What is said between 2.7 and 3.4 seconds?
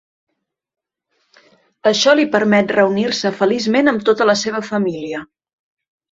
reunir-se